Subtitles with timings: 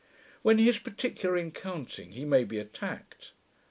[0.41, 3.33] When he is particular in counting, he may be attacked.